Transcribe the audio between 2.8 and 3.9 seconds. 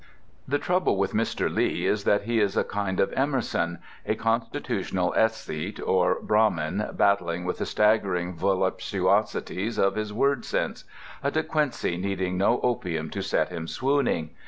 of Emerson;